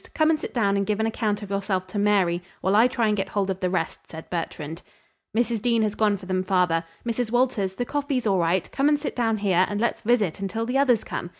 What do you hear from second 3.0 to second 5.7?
to get hold of the rest," said Bertrand. "Mrs.